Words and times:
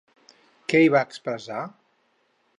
Què 0.73 0.81
hi 0.85 0.89
va 0.95 1.03
expressar? 1.09 1.61